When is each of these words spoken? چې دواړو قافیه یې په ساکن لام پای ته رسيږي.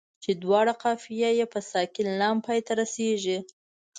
چې 0.23 0.31
دواړو 0.43 0.73
قافیه 0.83 1.29
یې 1.39 1.45
په 1.53 1.59
ساکن 1.71 2.07
لام 2.19 2.37
پای 2.45 2.59
ته 2.67 2.73
رسيږي. 2.81 3.37